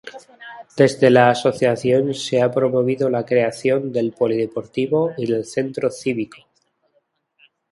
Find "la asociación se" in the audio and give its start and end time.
1.11-2.41